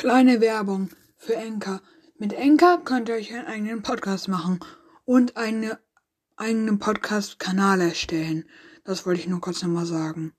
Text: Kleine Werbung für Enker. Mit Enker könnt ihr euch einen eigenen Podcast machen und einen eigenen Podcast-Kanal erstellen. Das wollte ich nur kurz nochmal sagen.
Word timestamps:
Kleine 0.00 0.40
Werbung 0.40 0.88
für 1.18 1.36
Enker. 1.36 1.82
Mit 2.16 2.32
Enker 2.32 2.80
könnt 2.82 3.10
ihr 3.10 3.16
euch 3.16 3.34
einen 3.34 3.46
eigenen 3.46 3.82
Podcast 3.82 4.28
machen 4.28 4.58
und 5.04 5.36
einen 5.36 5.74
eigenen 6.36 6.78
Podcast-Kanal 6.78 7.82
erstellen. 7.82 8.46
Das 8.84 9.04
wollte 9.04 9.20
ich 9.20 9.26
nur 9.26 9.42
kurz 9.42 9.62
nochmal 9.62 9.84
sagen. 9.84 10.32